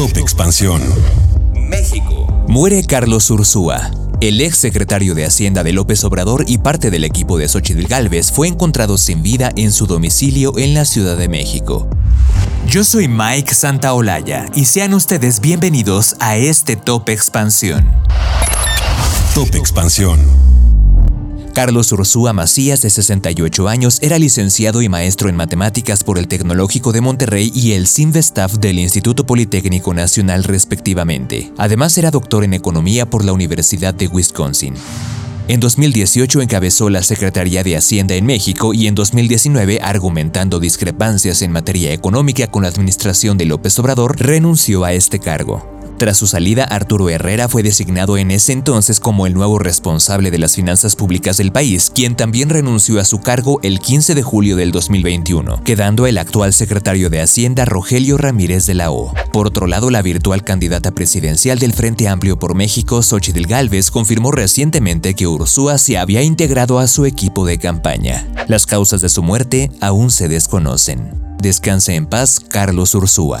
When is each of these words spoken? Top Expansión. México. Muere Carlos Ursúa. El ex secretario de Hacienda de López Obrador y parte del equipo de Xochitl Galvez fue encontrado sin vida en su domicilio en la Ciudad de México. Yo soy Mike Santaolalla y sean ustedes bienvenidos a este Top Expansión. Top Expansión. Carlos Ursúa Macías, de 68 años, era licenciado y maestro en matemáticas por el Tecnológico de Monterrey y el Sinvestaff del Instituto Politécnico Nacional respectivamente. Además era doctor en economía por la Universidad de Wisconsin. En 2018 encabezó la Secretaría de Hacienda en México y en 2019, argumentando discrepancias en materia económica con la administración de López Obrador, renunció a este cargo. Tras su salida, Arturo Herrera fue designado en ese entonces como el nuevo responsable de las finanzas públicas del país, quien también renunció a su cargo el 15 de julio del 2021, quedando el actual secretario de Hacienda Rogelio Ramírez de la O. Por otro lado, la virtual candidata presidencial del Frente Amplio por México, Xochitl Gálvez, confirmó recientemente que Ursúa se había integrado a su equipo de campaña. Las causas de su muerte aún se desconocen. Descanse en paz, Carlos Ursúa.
Top 0.00 0.16
Expansión. 0.16 0.80
México. 1.52 2.26
Muere 2.48 2.84
Carlos 2.84 3.28
Ursúa. 3.28 3.90
El 4.22 4.40
ex 4.40 4.56
secretario 4.56 5.14
de 5.14 5.26
Hacienda 5.26 5.62
de 5.62 5.74
López 5.74 6.02
Obrador 6.04 6.46
y 6.48 6.56
parte 6.56 6.90
del 6.90 7.04
equipo 7.04 7.36
de 7.36 7.46
Xochitl 7.46 7.86
Galvez 7.86 8.32
fue 8.32 8.48
encontrado 8.48 8.96
sin 8.96 9.22
vida 9.22 9.52
en 9.56 9.72
su 9.72 9.86
domicilio 9.86 10.56
en 10.56 10.72
la 10.72 10.86
Ciudad 10.86 11.18
de 11.18 11.28
México. 11.28 11.86
Yo 12.66 12.82
soy 12.82 13.08
Mike 13.08 13.52
Santaolalla 13.52 14.46
y 14.54 14.64
sean 14.64 14.94
ustedes 14.94 15.40
bienvenidos 15.40 16.16
a 16.18 16.38
este 16.38 16.76
Top 16.76 17.10
Expansión. 17.10 17.86
Top 19.34 19.54
Expansión. 19.54 20.18
Carlos 21.52 21.90
Ursúa 21.90 22.32
Macías, 22.32 22.82
de 22.82 22.90
68 22.90 23.68
años, 23.68 23.98
era 24.02 24.18
licenciado 24.18 24.82
y 24.82 24.88
maestro 24.88 25.28
en 25.28 25.36
matemáticas 25.36 26.04
por 26.04 26.16
el 26.18 26.28
Tecnológico 26.28 26.92
de 26.92 27.00
Monterrey 27.00 27.50
y 27.54 27.72
el 27.72 27.86
Sinvestaff 27.86 28.54
del 28.54 28.78
Instituto 28.78 29.26
Politécnico 29.26 29.92
Nacional 29.92 30.44
respectivamente. 30.44 31.52
Además 31.58 31.98
era 31.98 32.10
doctor 32.10 32.44
en 32.44 32.54
economía 32.54 33.08
por 33.08 33.24
la 33.24 33.32
Universidad 33.32 33.94
de 33.94 34.06
Wisconsin. 34.06 34.74
En 35.48 35.58
2018 35.58 36.42
encabezó 36.42 36.88
la 36.90 37.02
Secretaría 37.02 37.64
de 37.64 37.76
Hacienda 37.76 38.14
en 38.14 38.26
México 38.26 38.72
y 38.72 38.86
en 38.86 38.94
2019, 38.94 39.80
argumentando 39.82 40.60
discrepancias 40.60 41.42
en 41.42 41.50
materia 41.50 41.92
económica 41.92 42.46
con 42.46 42.62
la 42.62 42.68
administración 42.68 43.36
de 43.36 43.46
López 43.46 43.76
Obrador, 43.80 44.16
renunció 44.20 44.84
a 44.84 44.92
este 44.92 45.18
cargo. 45.18 45.79
Tras 46.00 46.16
su 46.16 46.26
salida, 46.26 46.64
Arturo 46.64 47.10
Herrera 47.10 47.46
fue 47.46 47.62
designado 47.62 48.16
en 48.16 48.30
ese 48.30 48.54
entonces 48.54 49.00
como 49.00 49.26
el 49.26 49.34
nuevo 49.34 49.58
responsable 49.58 50.30
de 50.30 50.38
las 50.38 50.54
finanzas 50.54 50.96
públicas 50.96 51.36
del 51.36 51.52
país, 51.52 51.92
quien 51.94 52.16
también 52.16 52.48
renunció 52.48 52.98
a 52.98 53.04
su 53.04 53.20
cargo 53.20 53.60
el 53.62 53.80
15 53.80 54.14
de 54.14 54.22
julio 54.22 54.56
del 54.56 54.72
2021, 54.72 55.62
quedando 55.62 56.06
el 56.06 56.16
actual 56.16 56.54
secretario 56.54 57.10
de 57.10 57.20
Hacienda 57.20 57.66
Rogelio 57.66 58.16
Ramírez 58.16 58.64
de 58.64 58.72
la 58.72 58.90
O. 58.90 59.12
Por 59.30 59.46
otro 59.46 59.66
lado, 59.66 59.90
la 59.90 60.00
virtual 60.00 60.42
candidata 60.42 60.92
presidencial 60.92 61.58
del 61.58 61.74
Frente 61.74 62.08
Amplio 62.08 62.38
por 62.38 62.54
México, 62.54 63.02
Xochitl 63.02 63.46
Gálvez, 63.46 63.90
confirmó 63.90 64.32
recientemente 64.32 65.12
que 65.12 65.26
Ursúa 65.26 65.76
se 65.76 65.98
había 65.98 66.22
integrado 66.22 66.78
a 66.78 66.88
su 66.88 67.04
equipo 67.04 67.44
de 67.44 67.58
campaña. 67.58 68.26
Las 68.48 68.64
causas 68.64 69.02
de 69.02 69.10
su 69.10 69.22
muerte 69.22 69.70
aún 69.82 70.10
se 70.10 70.28
desconocen. 70.28 71.10
Descanse 71.42 71.94
en 71.94 72.06
paz, 72.06 72.40
Carlos 72.40 72.94
Ursúa. 72.94 73.40